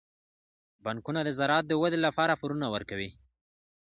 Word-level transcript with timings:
بانکونه 0.83 1.19
د 1.23 1.29
زراعت 1.37 1.65
د 1.67 1.73
ودې 1.81 1.99
لپاره 2.05 2.37
پورونه 2.41 2.67
ورکوي. 2.75 3.09